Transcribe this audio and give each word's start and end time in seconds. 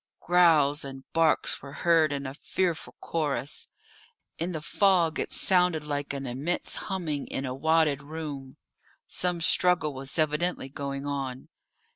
Growls 0.19 0.83
and 0.83 1.03
barks 1.13 1.61
were 1.61 1.73
heard 1.73 2.11
in 2.11 2.25
a 2.25 2.33
fearful 2.33 2.95
chorus. 3.01 3.67
In 4.39 4.51
the 4.51 4.59
fog 4.59 5.19
it 5.19 5.31
sounded 5.31 5.83
like 5.83 6.11
an 6.11 6.25
immense 6.25 6.75
humming 6.75 7.27
in 7.27 7.45
a 7.45 7.53
wadded 7.53 8.01
room. 8.01 8.57
Some 9.05 9.41
struggle 9.41 9.93
was 9.93 10.17
evidently 10.17 10.69
going 10.69 11.05
on. 11.05 11.49